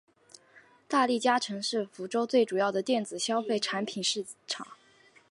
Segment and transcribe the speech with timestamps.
[0.87, 4.65] 大利嘉城是福州最主要的电子消费产品市场。